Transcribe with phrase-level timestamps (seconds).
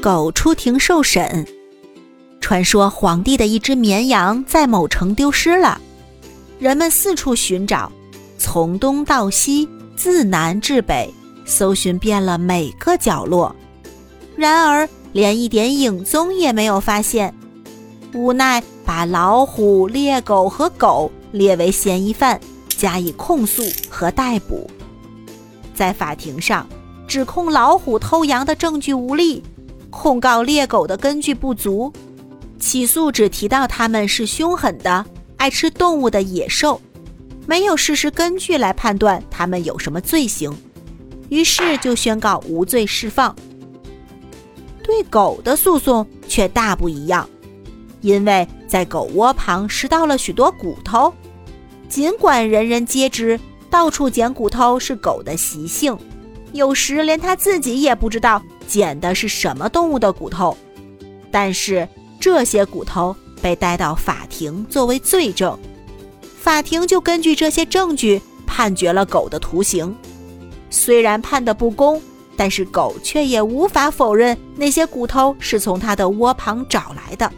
[0.00, 1.46] 狗出庭受审。
[2.40, 5.78] 传说皇帝的一只绵羊在某城丢失了，
[6.58, 7.92] 人们四处寻找，
[8.38, 11.12] 从东到西，自南至北，
[11.44, 13.54] 搜寻遍了每个角落，
[14.36, 17.34] 然而连一点影踪也没有发现。
[18.14, 24.68] 无奈把老虎、猎狗和狗列为嫌疑犯，加以控诉和逮捕。
[25.74, 26.66] 在法庭上，
[27.06, 29.42] 指控老虎偷羊的证据无力，
[29.90, 31.92] 控告猎狗的根据不足。
[32.58, 35.04] 起诉只提到他们是凶狠的、
[35.38, 36.80] 爱吃动物的野兽，
[37.46, 40.54] 没有事实根据来判断他们有什么罪行，
[41.30, 43.34] 于是就宣告无罪释放。
[44.82, 47.28] 对狗的诉讼却大不一样，
[48.02, 51.14] 因为在狗窝旁拾到了许多骨头，
[51.88, 55.96] 尽管人人皆知到处捡骨头是狗的习性，
[56.52, 60.56] 有时连他自己也不知道捡的是什么动物的骨头，
[61.30, 61.88] 但是。
[62.22, 65.58] 这些骨头被带到法庭作为罪证，
[66.38, 69.96] 法庭就根据这些证据判决了狗的徒刑。
[70.68, 71.98] 虽然判的不公，
[72.36, 77.32] 但是狗却也无法否认那些骨头是从它的窝旁找来的。